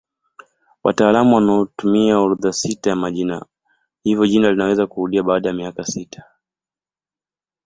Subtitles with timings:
[0.83, 3.45] Wataalamu wanatumia orodha sita ya majina
[4.03, 6.23] hivyo jina linaweza kurudia baada ya miaka sita.